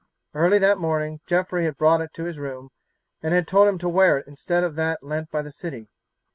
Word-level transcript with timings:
Early 0.33 0.57
that 0.57 0.79
morning 0.79 1.19
Geoffrey 1.27 1.65
had 1.65 1.77
brought 1.77 2.01
it 2.01 2.11
to 2.15 2.23
his 2.23 2.39
room 2.39 2.69
and 3.21 3.35
had 3.35 3.47
told 3.47 3.67
him 3.67 3.77
to 3.77 3.87
wear 3.87 4.17
it 4.17 4.25
instead 4.25 4.63
of 4.63 4.75
that 4.77 5.03
lent 5.03 5.29
by 5.29 5.43
the 5.43 5.51
city. 5.51 5.89